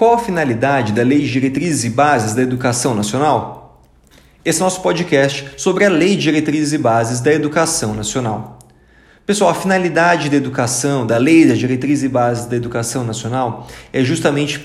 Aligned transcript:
Qual 0.00 0.14
a 0.14 0.18
finalidade 0.18 0.94
da 0.94 1.02
Lei 1.02 1.18
de 1.18 1.30
Diretrizes 1.30 1.84
e 1.84 1.90
Bases 1.90 2.32
da 2.32 2.40
Educação 2.40 2.94
Nacional? 2.94 3.82
Esse 4.42 4.58
é 4.58 4.64
nosso 4.64 4.80
podcast 4.80 5.46
sobre 5.58 5.84
a 5.84 5.90
Lei 5.90 6.16
de 6.16 6.22
Diretrizes 6.22 6.72
e 6.72 6.78
Bases 6.78 7.20
da 7.20 7.30
Educação 7.30 7.92
Nacional. 7.92 8.58
Pessoal, 9.26 9.50
a 9.50 9.54
finalidade 9.54 10.30
da 10.30 10.38
educação, 10.38 11.06
da 11.06 11.18
Lei 11.18 11.44
das 11.44 11.58
Diretrizes 11.58 12.04
e 12.04 12.08
Bases 12.08 12.46
da 12.46 12.56
Educação 12.56 13.04
Nacional, 13.04 13.68
é 13.92 14.02
justamente 14.02 14.58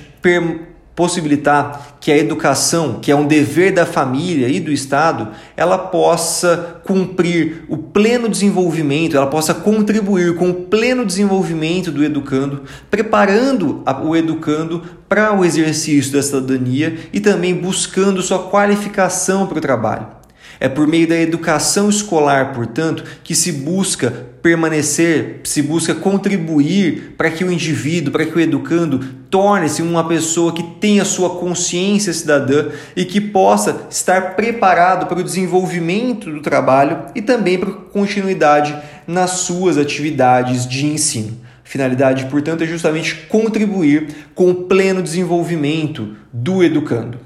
possibilitar 0.96 1.98
que 2.00 2.12
a 2.12 2.18
educação, 2.18 3.00
que 3.02 3.12
é 3.12 3.16
um 3.16 3.28
dever 3.28 3.74
da 3.74 3.86
família 3.86 4.48
e 4.48 4.60
do 4.60 4.72
Estado, 4.72 5.30
ela 5.58 5.78
possa 5.78 6.82
cumprir 6.86 7.66
o 7.68 7.78
pleno 7.78 8.30
desenvolvimento, 8.30 9.18
ela 9.18 9.28
possa 9.28 9.54
contribuir 9.54 10.36
com 10.36 10.50
o 10.50 10.54
pleno 10.54 11.06
desenvolvimento 11.06 11.92
do 11.92 12.04
educando, 12.04 12.64
preparando 12.90 13.84
o 14.04 14.16
educando 14.16 14.84
para 15.10 15.38
o 15.38 15.44
exercício 15.44 16.14
da 16.14 16.24
cidadania 16.24 16.98
e 17.12 17.20
também 17.20 17.54
buscando 17.54 18.22
sua 18.22 18.40
qualificação 18.40 19.48
para 19.48 19.58
o 19.58 19.62
trabalho. 19.62 20.25
É 20.60 20.68
por 20.68 20.88
meio 20.88 21.08
da 21.08 21.20
educação 21.20 21.90
escolar, 21.90 22.54
portanto, 22.54 23.04
que 23.24 23.36
se 23.36 23.52
busca 23.52 24.12
permanecer, 24.42 25.42
se 25.44 25.62
busca 25.62 25.96
contribuir 25.96 27.16
para 27.18 27.32
que 27.32 27.44
o 27.44 27.52
indivíduo, 27.52 28.12
para 28.12 28.26
que 28.26 28.38
o 28.38 28.40
educando 28.40 29.00
torne-se 29.28 29.82
uma 29.82 30.08
pessoa 30.08 30.54
que 30.54 30.62
tenha 30.80 31.04
sua 31.04 31.32
consciência 31.32 32.14
cidadã 32.14 32.68
e 32.96 33.04
que 33.06 33.20
possa 33.20 33.88
estar 33.90 34.36
preparado 34.36 35.08
para 35.08 35.20
o 35.20 35.24
desenvolvimento 35.24 36.32
do 36.32 36.42
trabalho 36.42 37.06
e 37.16 37.24
também 37.24 37.58
para 37.58 37.72
continuidade 37.72 38.76
nas 39.08 39.32
suas 39.32 39.80
atividades 39.80 40.68
de 40.68 40.86
ensino. 40.86 41.38
Finalidade, 41.64 42.26
portanto, 42.26 42.64
é 42.64 42.68
justamente 42.68 43.16
contribuir 43.28 44.28
com 44.36 44.52
o 44.52 44.56
pleno 44.66 45.02
desenvolvimento 45.02 46.16
do 46.32 46.64
educando. 46.64 47.25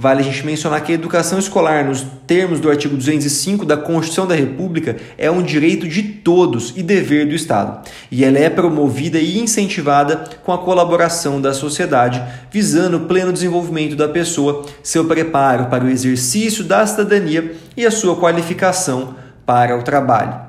Vale 0.00 0.20
a 0.20 0.22
gente 0.22 0.46
mencionar 0.46 0.80
que 0.84 0.92
a 0.92 0.94
educação 0.94 1.40
escolar, 1.40 1.84
nos 1.84 2.06
termos 2.24 2.60
do 2.60 2.70
artigo 2.70 2.96
205 2.96 3.66
da 3.66 3.76
Constituição 3.76 4.28
da 4.28 4.34
República, 4.36 4.96
é 5.18 5.28
um 5.28 5.42
direito 5.42 5.88
de 5.88 6.04
todos 6.04 6.72
e 6.76 6.84
dever 6.84 7.26
do 7.26 7.34
Estado. 7.34 7.84
E 8.08 8.24
ela 8.24 8.38
é 8.38 8.48
promovida 8.48 9.18
e 9.18 9.40
incentivada 9.40 10.24
com 10.44 10.52
a 10.52 10.58
colaboração 10.58 11.40
da 11.40 11.52
sociedade, 11.52 12.22
visando 12.48 12.98
o 12.98 13.06
pleno 13.06 13.32
desenvolvimento 13.32 13.96
da 13.96 14.06
pessoa, 14.06 14.64
seu 14.84 15.04
preparo 15.04 15.66
para 15.66 15.84
o 15.84 15.90
exercício 15.90 16.62
da 16.62 16.86
cidadania 16.86 17.56
e 17.76 17.84
a 17.84 17.90
sua 17.90 18.14
qualificação 18.14 19.16
para 19.44 19.76
o 19.76 19.82
trabalho. 19.82 20.46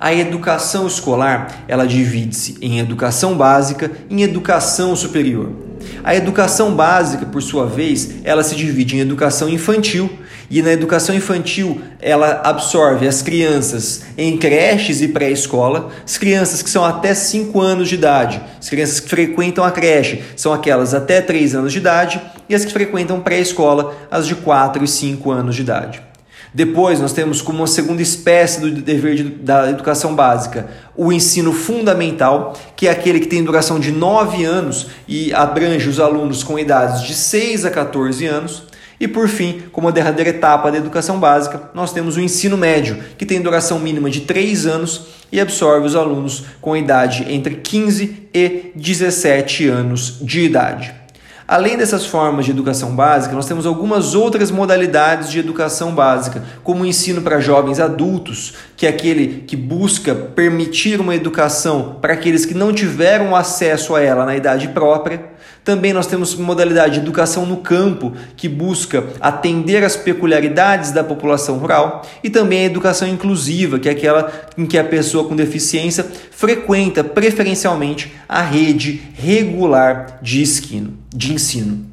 A 0.00 0.14
educação 0.14 0.86
escolar, 0.86 1.64
ela 1.68 1.86
divide-se 1.86 2.56
em 2.62 2.78
educação 2.78 3.36
básica 3.36 3.90
e 4.08 4.14
em 4.14 4.22
educação 4.22 4.96
superior. 4.96 5.63
A 6.02 6.14
educação 6.14 6.74
básica, 6.74 7.26
por 7.26 7.42
sua 7.42 7.66
vez, 7.66 8.16
ela 8.24 8.42
se 8.42 8.54
divide 8.54 8.96
em 8.96 9.00
educação 9.00 9.48
infantil, 9.48 10.10
e 10.50 10.60
na 10.62 10.72
educação 10.72 11.14
infantil 11.14 11.80
ela 12.00 12.42
absorve 12.44 13.08
as 13.08 13.22
crianças 13.22 14.02
em 14.16 14.36
creches 14.36 15.00
e 15.00 15.08
pré-escola, 15.08 15.90
as 16.04 16.18
crianças 16.18 16.62
que 16.62 16.68
são 16.68 16.84
até 16.84 17.14
5 17.14 17.60
anos 17.60 17.88
de 17.88 17.94
idade, 17.94 18.40
as 18.60 18.68
crianças 18.68 19.00
que 19.00 19.08
frequentam 19.08 19.64
a 19.64 19.70
creche 19.70 20.22
são 20.36 20.52
aquelas 20.52 20.92
até 20.92 21.20
3 21.20 21.54
anos 21.54 21.72
de 21.72 21.78
idade, 21.78 22.20
e 22.48 22.54
as 22.54 22.64
que 22.64 22.72
frequentam 22.72 23.20
pré-escola, 23.20 23.94
as 24.10 24.26
de 24.26 24.34
4 24.34 24.84
e 24.84 24.88
5 24.88 25.30
anos 25.30 25.56
de 25.56 25.62
idade. 25.62 26.13
Depois, 26.54 27.00
nós 27.00 27.12
temos 27.12 27.42
como 27.42 27.58
uma 27.58 27.66
segunda 27.66 28.00
espécie 28.00 28.60
do 28.60 28.70
dever 28.70 29.16
de, 29.16 29.24
da 29.24 29.68
educação 29.68 30.14
básica 30.14 30.68
o 30.96 31.12
ensino 31.12 31.52
fundamental, 31.52 32.56
que 32.76 32.86
é 32.86 32.92
aquele 32.92 33.18
que 33.18 33.26
tem 33.26 33.42
duração 33.42 33.80
de 33.80 33.90
9 33.90 34.44
anos 34.44 34.86
e 35.08 35.34
abrange 35.34 35.88
os 35.88 35.98
alunos 35.98 36.44
com 36.44 36.56
idades 36.56 37.02
de 37.02 37.12
6 37.12 37.64
a 37.64 37.70
14 37.72 38.24
anos. 38.26 38.62
E 39.00 39.08
por 39.08 39.26
fim, 39.26 39.64
como 39.72 39.88
a 39.88 39.90
derradeira 39.90 40.30
etapa 40.30 40.70
da 40.70 40.78
educação 40.78 41.18
básica, 41.18 41.70
nós 41.74 41.92
temos 41.92 42.16
o 42.16 42.20
ensino 42.20 42.56
médio, 42.56 43.02
que 43.18 43.26
tem 43.26 43.42
duração 43.42 43.80
mínima 43.80 44.08
de 44.08 44.20
3 44.20 44.66
anos 44.66 45.06
e 45.32 45.40
absorve 45.40 45.88
os 45.88 45.96
alunos 45.96 46.44
com 46.60 46.76
idade 46.76 47.26
entre 47.28 47.56
15 47.56 48.28
e 48.32 48.70
17 48.76 49.66
anos 49.66 50.18
de 50.22 50.42
idade. 50.42 51.03
Além 51.46 51.76
dessas 51.76 52.06
formas 52.06 52.46
de 52.46 52.52
educação 52.52 52.96
básica, 52.96 53.34
nós 53.34 53.46
temos 53.46 53.66
algumas 53.66 54.14
outras 54.14 54.50
modalidades 54.50 55.30
de 55.30 55.38
educação 55.38 55.94
básica, 55.94 56.42
como 56.62 56.82
o 56.82 56.86
ensino 56.86 57.20
para 57.20 57.38
jovens 57.38 57.78
adultos, 57.78 58.54
que 58.74 58.86
é 58.86 58.88
aquele 58.88 59.44
que 59.46 59.54
busca 59.54 60.14
permitir 60.14 60.98
uma 61.00 61.14
educação 61.14 61.98
para 62.00 62.14
aqueles 62.14 62.46
que 62.46 62.54
não 62.54 62.72
tiveram 62.72 63.36
acesso 63.36 63.94
a 63.94 64.00
ela 64.00 64.24
na 64.24 64.34
idade 64.34 64.68
própria. 64.68 65.34
Também 65.62 65.92
nós 65.92 66.06
temos 66.06 66.34
modalidade 66.34 66.94
de 66.94 67.00
educação 67.00 67.44
no 67.44 67.58
campo, 67.58 68.14
que 68.38 68.48
busca 68.48 69.04
atender 69.20 69.84
às 69.84 69.96
peculiaridades 69.96 70.92
da 70.92 71.04
população 71.04 71.58
rural, 71.58 72.06
e 72.22 72.30
também 72.30 72.60
a 72.60 72.64
educação 72.64 73.06
inclusiva, 73.06 73.78
que 73.78 73.88
é 73.88 73.92
aquela 73.92 74.32
em 74.56 74.64
que 74.64 74.78
a 74.78 74.84
pessoa 74.84 75.28
com 75.28 75.36
deficiência 75.36 76.06
frequenta 76.30 77.04
preferencialmente 77.04 78.14
a 78.26 78.40
rede 78.40 79.02
regular 79.14 80.18
de 80.22 80.40
ensino. 80.40 81.03
De 81.14 81.32
ensino. 81.32 81.86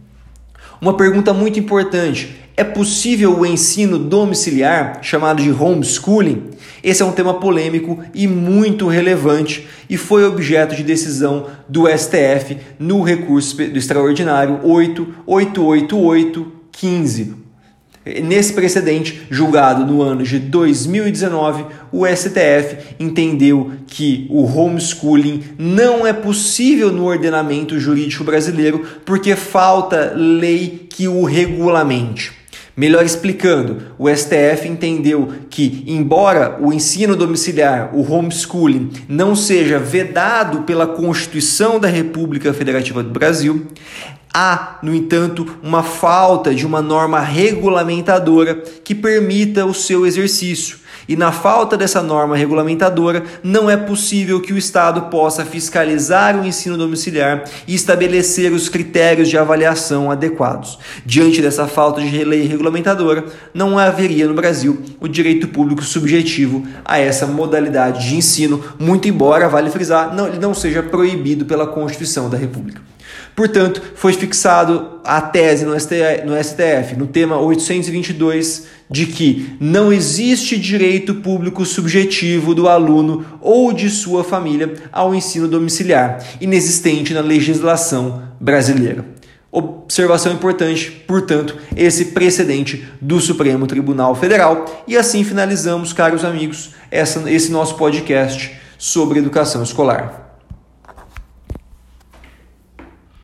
Uma 0.81 0.97
pergunta 0.97 1.31
muito 1.31 1.59
importante: 1.59 2.35
é 2.57 2.63
possível 2.63 3.39
o 3.39 3.45
ensino 3.45 3.99
domiciliar, 3.99 4.97
chamado 5.03 5.43
de 5.43 5.51
homeschooling? 5.51 6.49
Esse 6.83 7.03
é 7.03 7.05
um 7.05 7.11
tema 7.11 7.35
polêmico 7.35 8.03
e 8.13 8.27
muito 8.27 8.87
relevante 8.87 9.67
e 9.87 9.95
foi 9.95 10.25
objeto 10.25 10.75
de 10.75 10.83
decisão 10.83 11.45
do 11.69 11.87
STF 11.87 12.57
no 12.79 13.03
recurso 13.03 13.57
do 13.57 13.77
extraordinário 13.77 14.59
888815. 14.63 17.50
Nesse 18.23 18.53
precedente, 18.53 19.21
julgado 19.29 19.85
no 19.85 20.01
ano 20.01 20.23
de 20.23 20.39
2019, 20.39 21.65
o 21.91 22.03
STF 22.07 22.95
entendeu 22.99 23.73
que 23.85 24.25
o 24.27 24.43
homeschooling 24.43 25.43
não 25.57 26.05
é 26.05 26.11
possível 26.11 26.91
no 26.91 27.05
ordenamento 27.05 27.79
jurídico 27.79 28.23
brasileiro 28.23 28.83
porque 29.05 29.35
falta 29.35 30.13
lei 30.15 30.87
que 30.89 31.07
o 31.07 31.23
regulamente. 31.23 32.40
Melhor 32.81 33.05
explicando, 33.05 33.77
o 33.95 34.09
STF 34.09 34.67
entendeu 34.67 35.31
que, 35.51 35.83
embora 35.85 36.57
o 36.59 36.73
ensino 36.73 37.15
domiciliar, 37.15 37.91
o 37.93 38.01
homeschooling, 38.11 38.89
não 39.07 39.35
seja 39.35 39.77
vedado 39.77 40.63
pela 40.63 40.87
Constituição 40.87 41.79
da 41.79 41.87
República 41.87 42.51
Federativa 42.51 43.03
do 43.03 43.11
Brasil, 43.11 43.67
há, 44.33 44.79
no 44.81 44.95
entanto, 44.95 45.45
uma 45.61 45.83
falta 45.83 46.55
de 46.55 46.65
uma 46.65 46.81
norma 46.81 47.19
regulamentadora 47.19 48.55
que 48.83 48.95
permita 48.95 49.63
o 49.63 49.75
seu 49.75 50.03
exercício. 50.03 50.80
E 51.11 51.15
na 51.17 51.29
falta 51.29 51.75
dessa 51.75 52.01
norma 52.01 52.37
regulamentadora, 52.37 53.25
não 53.43 53.69
é 53.69 53.75
possível 53.75 54.39
que 54.39 54.53
o 54.53 54.57
Estado 54.57 55.09
possa 55.09 55.43
fiscalizar 55.43 56.39
o 56.39 56.45
ensino 56.45 56.77
domiciliar 56.77 57.43
e 57.67 57.75
estabelecer 57.75 58.53
os 58.53 58.69
critérios 58.69 59.27
de 59.27 59.37
avaliação 59.37 60.09
adequados. 60.09 60.79
Diante 61.05 61.41
dessa 61.41 61.67
falta 61.67 61.99
de 61.99 62.23
lei 62.23 62.47
regulamentadora, 62.47 63.25
não 63.53 63.77
haveria 63.77 64.25
no 64.25 64.33
Brasil 64.33 64.81
o 65.01 65.07
direito 65.09 65.49
público 65.49 65.83
subjetivo 65.83 66.65
a 66.85 66.97
essa 66.97 67.27
modalidade 67.27 68.07
de 68.07 68.15
ensino, 68.15 68.63
muito 68.79 69.09
embora, 69.09 69.49
vale 69.49 69.69
frisar, 69.69 70.15
não, 70.15 70.29
ele 70.29 70.39
não 70.39 70.53
seja 70.53 70.81
proibido 70.81 71.43
pela 71.43 71.67
Constituição 71.67 72.29
da 72.29 72.37
República. 72.37 72.81
Portanto, 73.35 73.81
foi 73.95 74.13
fixado 74.13 74.99
a 75.03 75.21
tese 75.21 75.65
no 75.65 75.79
STF, 75.79 76.95
no, 76.97 77.07
tema 77.07 77.39
822, 77.39 78.67
de 78.89 79.05
que 79.05 79.55
não 79.59 79.91
existe 79.91 80.57
direito 80.57 81.15
público 81.15 81.65
subjetivo 81.65 82.53
do 82.53 82.67
aluno 82.67 83.25
ou 83.39 83.71
de 83.71 83.89
sua 83.89 84.23
família 84.23 84.73
ao 84.91 85.15
ensino 85.15 85.47
domiciliar, 85.47 86.23
inexistente 86.39 87.13
na 87.13 87.21
legislação 87.21 88.21
brasileira. 88.39 89.05
Observação 89.51 90.31
importante, 90.31 90.89
portanto, 91.05 91.57
esse 91.75 92.05
precedente 92.05 92.87
do 93.01 93.19
Supremo 93.19 93.67
Tribunal 93.67 94.15
Federal. 94.15 94.83
E 94.87 94.95
assim 94.95 95.25
finalizamos, 95.25 95.91
caros 95.91 96.23
amigos, 96.23 96.71
essa, 96.89 97.29
esse 97.29 97.51
nosso 97.51 97.75
podcast 97.75 98.55
sobre 98.77 99.19
educação 99.19 99.61
escolar. 99.61 100.30